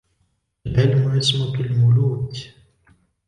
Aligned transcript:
الْعِلْمُ 0.67 1.09
عِصْمَةُ 1.11 1.57
الْمُلُوكِ 1.59 2.31